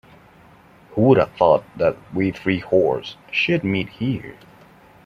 Who 0.93 1.03
would 1.03 1.19
have 1.19 1.31
thought 1.33 1.63
that 1.77 1.95
we 2.11 2.31
three 2.31 2.59
whores 2.59 3.17
should 3.29 3.63
meet 3.63 3.89
here. 3.89 4.33